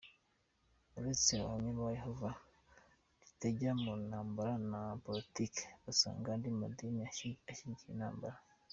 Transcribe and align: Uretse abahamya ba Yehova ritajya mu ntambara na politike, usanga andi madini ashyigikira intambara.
Uretse 0.97 1.29
abahamya 1.37 1.71
ba 1.79 1.89
Yehova 1.97 2.29
ritajya 3.21 3.71
mu 3.81 3.93
ntambara 4.07 4.53
na 4.71 4.81
politike, 5.05 5.63
usanga 5.91 6.27
andi 6.33 6.49
madini 6.59 6.99
ashyigikira 7.09 7.91
intambara. 7.93 8.37